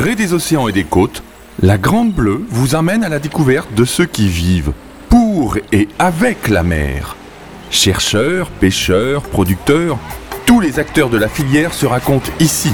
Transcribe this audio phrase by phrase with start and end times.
[0.00, 1.24] gré des océans et des côtes,
[1.60, 4.70] la Grande Bleue vous amène à la découverte de ceux qui vivent
[5.08, 7.16] pour et avec la mer.
[7.72, 9.98] Chercheurs, pêcheurs, producteurs,
[10.46, 12.70] tous les acteurs de la filière se racontent ici.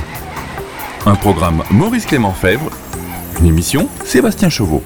[1.06, 2.68] Un programme Maurice Clément Fèvre,
[3.40, 4.82] une émission Sébastien Chauveau.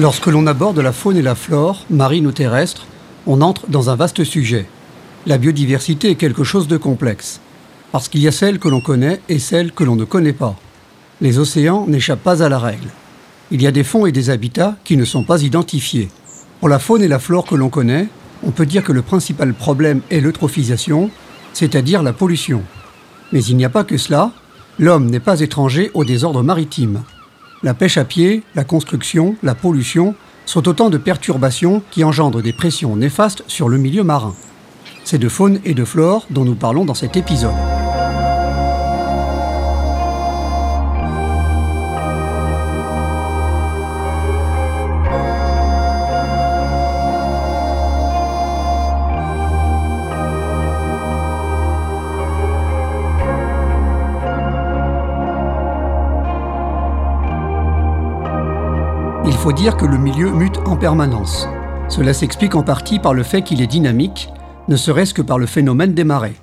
[0.00, 2.86] Lorsque l'on aborde la faune et la flore, marine ou terrestre,
[3.26, 4.66] on entre dans un vaste sujet.
[5.26, 7.40] La biodiversité est quelque chose de complexe,
[7.90, 10.54] parce qu'il y a celle que l'on connaît et celle que l'on ne connaît pas.
[11.20, 12.86] Les océans n'échappent pas à la règle.
[13.50, 16.10] Il y a des fonds et des habitats qui ne sont pas identifiés.
[16.60, 18.06] Pour la faune et la flore que l'on connaît,
[18.44, 21.10] on peut dire que le principal problème est l'eutrophisation,
[21.52, 22.62] c'est-à-dire la pollution.
[23.32, 24.30] Mais il n'y a pas que cela,
[24.78, 27.02] l'homme n'est pas étranger au désordre maritime.
[27.62, 30.14] La pêche à pied, la construction, la pollution
[30.46, 34.34] sont autant de perturbations qui engendrent des pressions néfastes sur le milieu marin.
[35.04, 37.77] C'est de faune et de flore dont nous parlons dans cet épisode.
[59.38, 61.46] Faut dire que le milieu mute en permanence.
[61.88, 64.30] Cela s'explique en partie par le fait qu'il est dynamique,
[64.66, 66.34] ne serait-ce que par le phénomène des marées.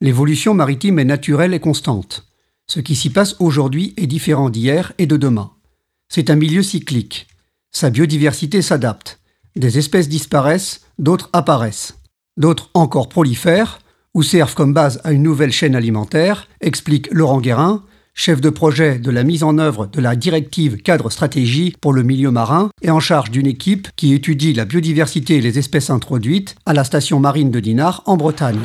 [0.00, 2.26] L'évolution maritime est naturelle et constante.
[2.66, 5.50] Ce qui s'y passe aujourd'hui est différent d'hier et de demain.
[6.08, 7.26] C'est un milieu cyclique.
[7.70, 9.20] Sa biodiversité s'adapte.
[9.54, 11.98] Des espèces disparaissent, d'autres apparaissent.
[12.38, 13.78] D'autres encore prolifèrent
[14.14, 18.98] ou servent comme base à une nouvelle chaîne alimentaire, explique Laurent Guérin, chef de projet
[18.98, 22.90] de la mise en œuvre de la directive cadre stratégie pour le milieu marin et
[22.90, 27.20] en charge d'une équipe qui étudie la biodiversité et les espèces introduites à la station
[27.20, 28.60] marine de Dinard en Bretagne.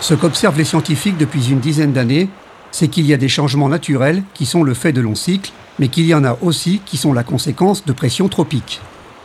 [0.00, 2.28] Ce qu'observent les scientifiques depuis une dizaine d'années,
[2.70, 5.88] c'est qu'il y a des changements naturels qui sont le fait de longs cycles mais
[5.88, 8.80] qu'il y en a aussi qui sont la conséquence de pressions tropiques.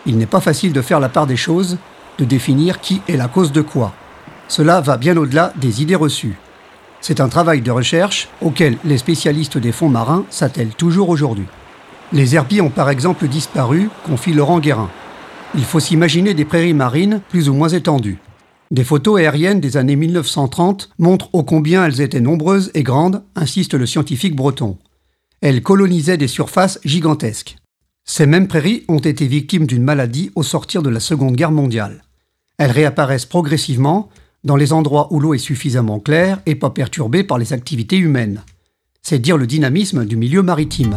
[0.06, 1.78] Il n'est pas facile de faire la part des choses,
[2.18, 3.94] de définir qui est la cause de quoi.
[4.48, 6.38] Cela va bien au-delà des idées reçues.
[7.00, 11.48] C'est un travail de recherche auquel les spécialistes des fonds marins s'attellent toujours aujourd'hui.
[12.14, 14.90] Les herbiers ont par exemple disparu, confie Laurent Guérin.
[15.56, 18.20] Il faut s'imaginer des prairies marines plus ou moins étendues.
[18.72, 23.74] Des photos aériennes des années 1930 montrent ô combien elles étaient nombreuses et grandes, insiste
[23.74, 24.78] le scientifique breton.
[25.42, 27.58] Elles colonisaient des surfaces gigantesques.
[28.06, 32.04] Ces mêmes prairies ont été victimes d'une maladie au sortir de la Seconde Guerre mondiale.
[32.60, 34.10] Elles réapparaissent progressivement
[34.44, 38.44] dans les endroits où l'eau est suffisamment claire et pas perturbée par les activités humaines.
[39.02, 40.96] C'est dire le dynamisme du milieu maritime.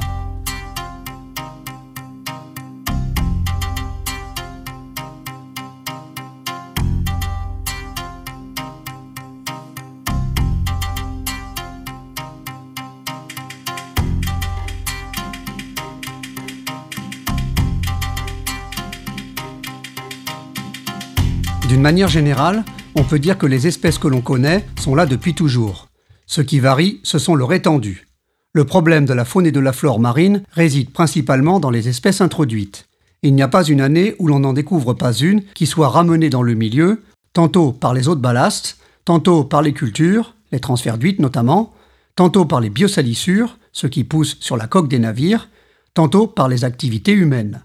[21.69, 22.62] D'une manière générale,
[22.94, 25.88] on peut dire que les espèces que l'on connaît sont là depuis toujours.
[26.26, 28.06] Ce qui varie, ce sont leur étendue.
[28.52, 32.20] Le problème de la faune et de la flore marine réside principalement dans les espèces
[32.20, 32.86] introduites.
[33.22, 36.28] Il n'y a pas une année où l'on n'en découvre pas une qui soit ramenée
[36.28, 40.98] dans le milieu, tantôt par les eaux de ballast, tantôt par les cultures, les transferts
[40.98, 41.72] d'huîtres notamment,
[42.14, 45.48] tantôt par les biosalissures, ce qui pousse sur la coque des navires,
[45.94, 47.64] tantôt par les activités humaines.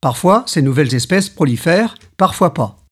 [0.00, 2.83] Parfois, ces nouvelles espèces prolifèrent, parfois pas.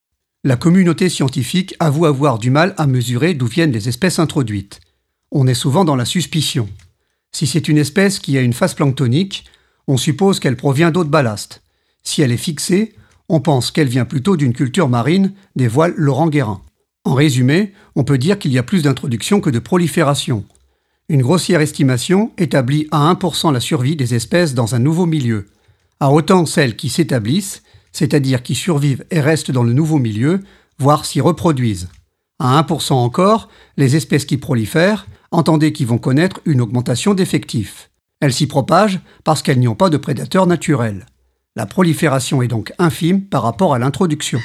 [0.44, 4.80] La communauté scientifique avoue avoir du mal à mesurer d'où viennent les espèces introduites.
[5.30, 6.68] On est souvent dans la suspicion.
[7.30, 9.44] Si c'est une espèce qui a une phase planctonique,
[9.86, 11.62] on suppose qu'elle provient d'eau de ballast.
[12.02, 12.96] Si elle est fixée,
[13.28, 16.60] on pense qu'elle vient plutôt d'une culture marine, des voiles Laurent Guérin.
[17.04, 20.44] En résumé, on peut dire qu'il y a plus d'introduction que de prolifération.
[21.08, 25.50] Une grossière estimation établit à 1% la survie des espèces dans un nouveau milieu.
[26.00, 27.62] À autant celles qui s'établissent,
[27.92, 30.40] c'est-à-dire qui survivent et restent dans le nouveau milieu,
[30.78, 31.88] voire s'y reproduisent.
[32.38, 37.90] À 1% encore, les espèces qui prolifèrent, entendez qu'ils vont connaître une augmentation d'effectifs.
[38.20, 41.06] Elles s'y propagent parce qu'elles n'y ont pas de prédateurs naturels.
[41.54, 44.40] La prolifération est donc infime par rapport à l'introduction.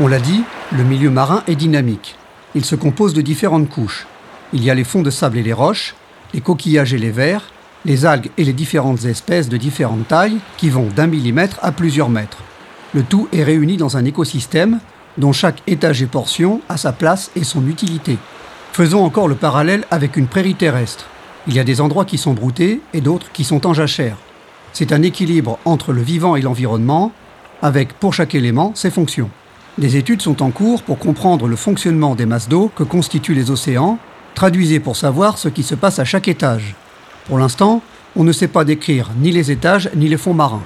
[0.00, 2.14] On l'a dit, le milieu marin est dynamique.
[2.54, 4.06] Il se compose de différentes couches.
[4.52, 5.96] Il y a les fonds de sable et les roches,
[6.32, 7.42] les coquillages et les vers,
[7.84, 12.10] les algues et les différentes espèces de différentes tailles qui vont d'un millimètre à plusieurs
[12.10, 12.44] mètres.
[12.94, 14.78] Le tout est réuni dans un écosystème
[15.16, 18.18] dont chaque étage et portion a sa place et son utilité.
[18.72, 21.06] Faisons encore le parallèle avec une prairie terrestre.
[21.48, 24.16] Il y a des endroits qui sont broutés et d'autres qui sont en jachère.
[24.72, 27.10] C'est un équilibre entre le vivant et l'environnement,
[27.62, 29.30] avec pour chaque élément ses fonctions.
[29.78, 33.52] Des études sont en cours pour comprendre le fonctionnement des masses d'eau que constituent les
[33.52, 33.96] océans,
[34.34, 36.74] traduisez pour savoir ce qui se passe à chaque étage.
[37.28, 37.80] Pour l'instant,
[38.16, 40.64] on ne sait pas décrire ni les étages ni les fonds marins.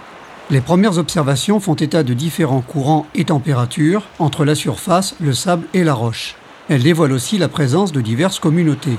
[0.49, 5.67] Les premières observations font état de différents courants et températures entre la surface, le sable
[5.75, 6.37] et la roche.
[6.71, 8.97] Elles dévoilent aussi la présence de diverses communautés.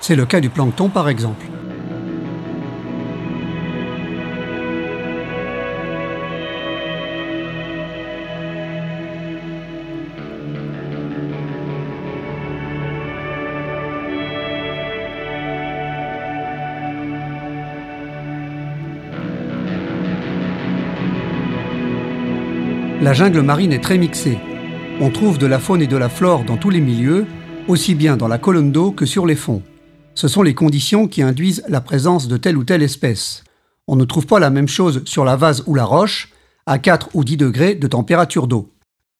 [0.00, 1.44] C'est le cas du plancton par exemple.
[23.00, 24.36] La jungle marine est très mixée.
[25.00, 27.24] On trouve de la faune et de la flore dans tous les milieux,
[27.66, 29.62] aussi bien dans la colonne d'eau que sur les fonds.
[30.14, 33.42] Ce sont les conditions qui induisent la présence de telle ou telle espèce.
[33.86, 36.30] On ne trouve pas la même chose sur la vase ou la roche,
[36.66, 38.70] à 4 ou 10 degrés de température d'eau.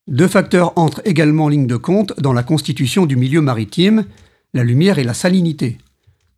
[0.09, 4.05] Deux facteurs entrent également en ligne de compte dans la constitution du milieu maritime,
[4.53, 5.79] la lumière et la salinité.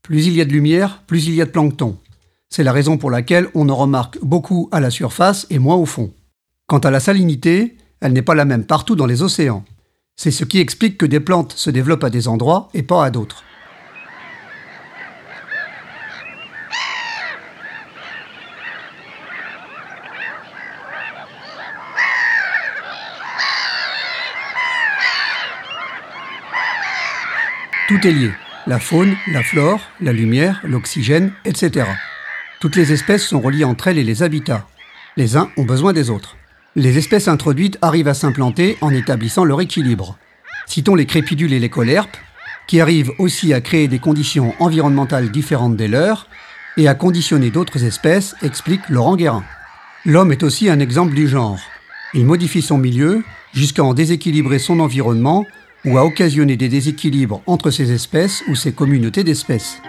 [0.02, 1.98] Plus il y a de lumière, plus il y a de plancton.
[2.50, 5.86] C'est la raison pour laquelle on en remarque beaucoup à la surface et moins au
[5.86, 6.12] fond.
[6.72, 9.62] Quant à la salinité, elle n'est pas la même partout dans les océans.
[10.16, 13.10] C'est ce qui explique que des plantes se développent à des endroits et pas à
[13.10, 13.44] d'autres.
[27.86, 28.30] Tout est lié.
[28.66, 31.86] La faune, la flore, la lumière, l'oxygène, etc.
[32.60, 34.66] Toutes les espèces sont reliées entre elles et les habitats.
[35.18, 36.38] Les uns ont besoin des autres.
[36.74, 40.16] Les espèces introduites arrivent à s'implanter en établissant leur équilibre.
[40.66, 42.16] Citons les crépidules et les colerpes,
[42.66, 46.28] qui arrivent aussi à créer des conditions environnementales différentes des leurs
[46.78, 49.44] et à conditionner d'autres espèces, explique Laurent Guérin.
[50.06, 51.60] L'homme est aussi un exemple du genre.
[52.14, 53.22] Il modifie son milieu
[53.52, 55.44] jusqu'à en déséquilibrer son environnement
[55.84, 59.82] ou à occasionner des déséquilibres entre ses espèces ou ses communautés d'espèces.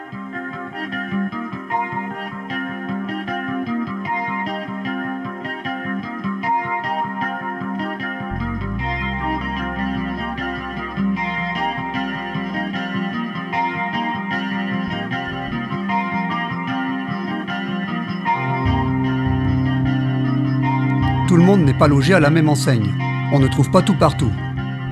[21.44, 22.90] Monde n'est pas logé à la même enseigne.
[23.34, 24.31] On ne trouve pas tout partout.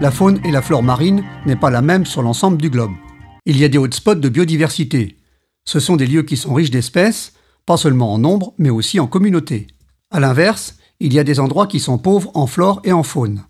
[0.01, 2.91] La faune et la flore marine n'est pas la même sur l'ensemble du globe.
[3.45, 5.17] Il y a des hotspots de biodiversité.
[5.63, 7.33] Ce sont des lieux qui sont riches d'espèces,
[7.65, 9.67] pas seulement en nombre, mais aussi en communauté.
[10.11, 13.43] A l'inverse, il y a des endroits qui sont pauvres en flore et en faune.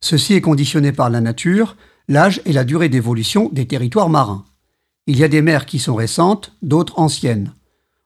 [0.00, 1.76] Ceci est conditionné par la nature,
[2.08, 4.44] l'âge et la durée d'évolution des territoires marins.
[5.06, 7.52] Il y a des mers qui sont récentes, d'autres anciennes.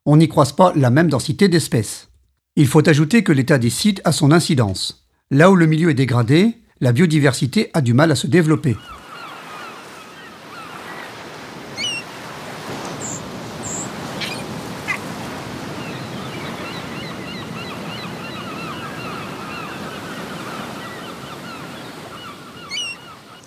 [0.07, 2.08] On n'y croise pas la même densité d'espèces.
[2.61, 5.07] Il faut ajouter que l'état des sites a son incidence.
[5.31, 8.77] Là où le milieu est dégradé, la biodiversité a du mal à se développer.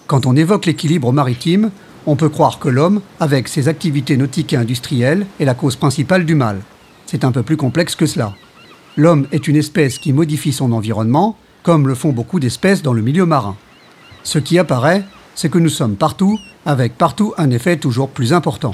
[0.08, 1.72] Quand on évoque l'équilibre maritime,
[2.06, 6.26] on peut croire que l'homme, avec ses activités nautiques et industrielles, est la cause principale
[6.26, 6.62] du mal.
[7.08, 8.34] C'est un peu plus complexe que cela.
[8.98, 13.02] L'homme est une espèce qui modifie son environnement, comme le font beaucoup d'espèces dans le
[13.02, 13.56] milieu marin.
[14.24, 18.74] Ce qui apparaît, c'est que nous sommes partout, avec partout un effet toujours plus important.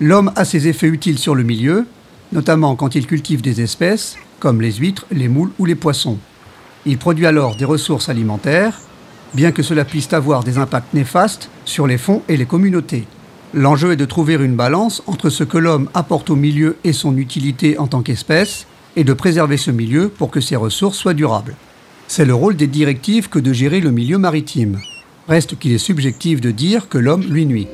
[0.00, 1.86] L'homme a ses effets utiles sur le milieu,
[2.32, 6.18] notamment quand il cultive des espèces, comme les huîtres, les moules ou les poissons.
[6.84, 8.78] Il produit alors des ressources alimentaires,
[9.34, 13.06] bien que cela puisse avoir des impacts néfastes sur les fonds et les communautés.
[13.52, 17.16] L'enjeu est de trouver une balance entre ce que l'homme apporte au milieu et son
[17.16, 21.54] utilité en tant qu'espèce, et de préserver ce milieu pour que ses ressources soient durables.
[22.08, 24.80] C'est le rôle des directives que de gérer le milieu maritime.
[25.28, 27.68] Reste qu'il est subjectif de dire que l'homme lui nuit.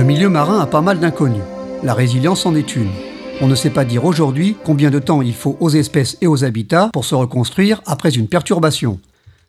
[0.00, 1.42] Le milieu marin a pas mal d'inconnus.
[1.82, 2.88] La résilience en est une.
[3.42, 6.42] On ne sait pas dire aujourd'hui combien de temps il faut aux espèces et aux
[6.42, 8.98] habitats pour se reconstruire après une perturbation.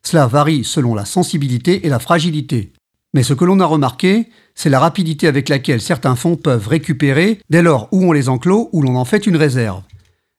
[0.04, 2.74] Cela varie selon la sensibilité et la fragilité.
[3.14, 7.40] Mais ce que l'on a remarqué, c'est la rapidité avec laquelle certains fonds peuvent récupérer
[7.50, 9.84] dès lors où on les enclos ou l'on en fait une réserve.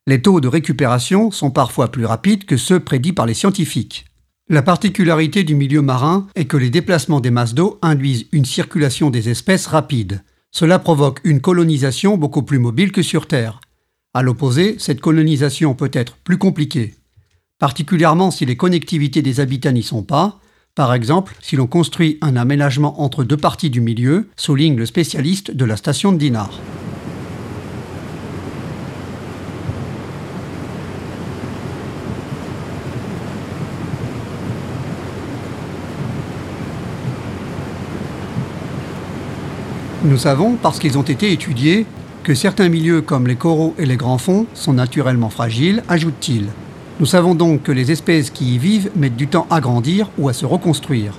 [0.06, 4.04] Les taux de récupération sont parfois plus rapides que ceux prédits par les scientifiques.
[4.48, 9.08] La particularité du milieu marin est que les déplacements des masses d'eau induisent une circulation
[9.08, 10.22] des espèces rapide.
[10.50, 13.60] Cela provoque une colonisation beaucoup plus mobile que sur Terre.
[14.14, 16.94] À l'opposé, cette colonisation peut être plus compliquée,
[17.60, 20.40] particulièrement si les connectivités des habitats n'y sont pas,
[20.74, 25.52] par exemple si l'on construit un aménagement entre deux parties du milieu, souligne le spécialiste
[25.52, 26.58] de la station de Dinard.
[40.04, 41.86] Nous savons, parce qu'ils ont été étudiés,
[42.24, 46.46] que certains milieux comme les coraux et les grands fonds sont naturellement fragiles, ajoute-t-il.
[46.98, 50.28] Nous savons donc que les espèces qui y vivent mettent du temps à grandir ou
[50.28, 51.14] à se reconstruire.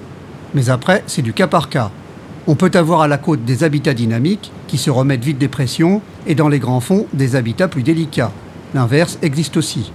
[0.54, 1.92] Mais après, c'est du cas par cas.
[2.46, 6.02] On peut avoir à la côte des habitats dynamiques qui se remettent vite des pressions
[6.28, 8.34] et dans les grands fonds des habitats plus délicats.
[8.74, 9.94] L'inverse existe aussi.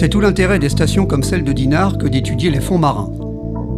[0.00, 3.12] C'est tout l'intérêt des stations comme celle de Dinard que d'étudier les fonds marins.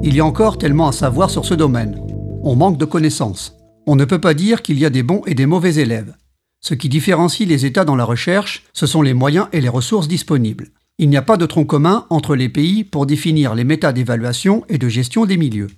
[0.04, 2.00] Il y a encore tellement à savoir sur ce domaine.
[2.44, 3.56] On manque de connaissances.
[3.88, 6.14] On ne peut pas dire qu'il y a des bons et des mauvais élèves.
[6.60, 10.06] Ce qui différencie les États dans la recherche, ce sont les moyens et les ressources
[10.06, 10.68] disponibles.
[10.98, 14.64] Il n'y a pas de tronc commun entre les pays pour définir les méthodes d'évaluation
[14.68, 15.70] et de gestion des milieux.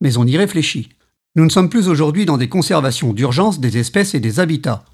[0.00, 0.88] Mais on y réfléchit.
[1.36, 4.84] Nous ne sommes plus aujourd'hui dans des conservations d'urgence des espèces et des habitats.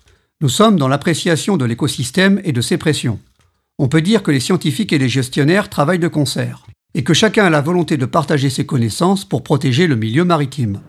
[0.42, 3.18] Nous sommes dans l'appréciation de l'écosystème et de ses pressions
[3.78, 7.44] on peut dire que les scientifiques et les gestionnaires travaillent de concert, et que chacun
[7.44, 10.80] a la volonté de partager ses connaissances pour protéger le milieu maritime.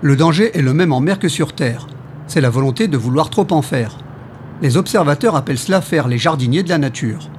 [0.00, 1.86] Le danger est le même en mer que sur Terre.
[2.26, 3.98] C'est la volonté de vouloir trop en faire.
[4.60, 7.30] Les observateurs appellent cela faire les jardiniers de la nature.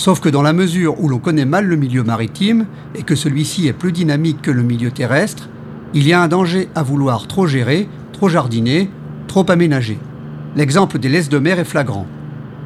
[0.00, 2.64] Sauf que dans la mesure où l'on connaît mal le milieu maritime
[2.94, 5.50] et que celui-ci est plus dynamique que le milieu terrestre,
[5.92, 8.88] il y a un danger à vouloir trop gérer, trop jardiner,
[9.26, 9.98] trop aménager.
[10.56, 12.06] L'exemple des laisses de mer est flagrant.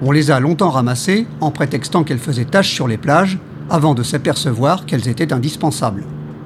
[0.00, 4.04] On les a longtemps ramassées en prétextant qu'elles faisaient tache sur les plages avant de
[4.04, 6.04] s'apercevoir qu'elles étaient indispensables.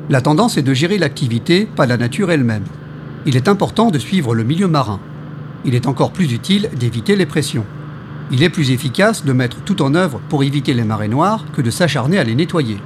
[0.08, 2.64] La tendance est de gérer l'activité, pas la nature elle-même.
[3.26, 5.00] Il est important de suivre le milieu marin.
[5.66, 7.66] Il est encore plus utile d'éviter les pressions.
[8.30, 11.62] Il est plus efficace de mettre tout en œuvre pour éviter les marées noires que
[11.62, 12.76] de s'acharner à les nettoyer.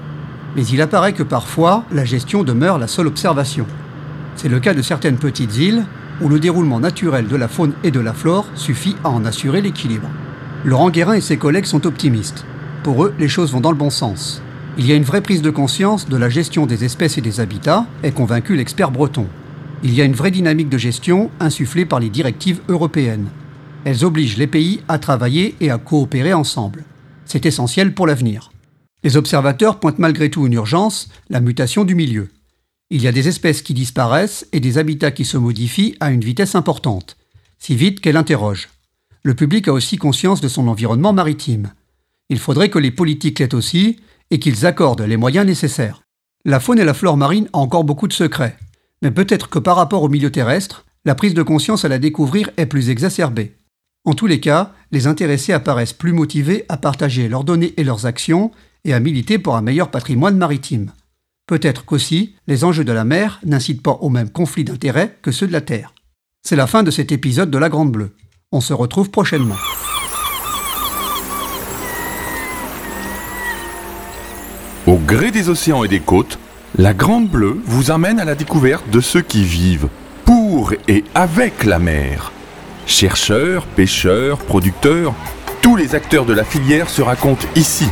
[0.54, 3.66] Mais il apparaît que parfois, la gestion demeure la seule observation.
[4.36, 5.84] C'est le cas de certaines petites îles
[6.20, 9.60] où le déroulement naturel de la faune et de la flore suffit à en assurer
[9.60, 10.08] l'équilibre.
[10.64, 12.44] Laurent Guérin et ses collègues sont optimistes.
[12.84, 14.42] Pour eux, les choses vont dans le bon sens.
[14.78, 17.40] Il y a une vraie prise de conscience de la gestion des espèces et des
[17.40, 19.26] habitats, est convaincu l'expert breton.
[19.82, 23.26] Il y a une vraie dynamique de gestion insufflée par les directives européennes.
[23.84, 26.84] Elles obligent les pays à travailler et à coopérer ensemble.
[27.24, 28.52] C'est essentiel pour l'avenir.
[29.02, 32.28] Les observateurs pointent malgré tout une urgence, la mutation du milieu.
[32.90, 36.24] Il y a des espèces qui disparaissent et des habitats qui se modifient à une
[36.24, 37.16] vitesse importante,
[37.58, 38.68] si vite qu'elle interroge.
[39.24, 41.72] Le public a aussi conscience de son environnement maritime.
[42.28, 43.98] Il faudrait que les politiques l'aient aussi
[44.30, 46.02] et qu'ils accordent les moyens nécessaires.
[46.44, 48.56] La faune et la flore marine ont encore beaucoup de secrets,
[49.00, 52.50] mais peut-être que par rapport au milieu terrestre, la prise de conscience à la découvrir
[52.56, 53.54] est plus exacerbée.
[54.04, 58.06] En tous les cas, les intéressés apparaissent plus motivés à partager leurs données et leurs
[58.06, 58.50] actions
[58.84, 60.90] et à militer pour un meilleur patrimoine maritime.
[61.46, 65.46] Peut-être qu'aussi, les enjeux de la mer n'incitent pas au même conflit d'intérêts que ceux
[65.46, 65.94] de la Terre.
[66.42, 68.16] C'est la fin de cet épisode de La Grande Bleue.
[68.50, 69.56] On se retrouve prochainement.
[74.88, 76.40] Au gré des océans et des côtes,
[76.76, 79.88] la Grande Bleue vous amène à la découverte de ceux qui vivent
[80.24, 82.31] pour et avec la mer.
[82.86, 85.14] Chercheurs, pêcheurs, producteurs,
[85.62, 87.86] tous les acteurs de la filière se racontent ici.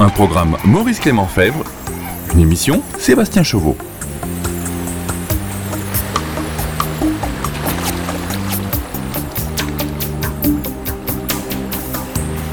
[0.00, 1.64] Un programme Maurice Clément Fèvre,
[2.34, 3.76] une émission Sébastien Chauveau.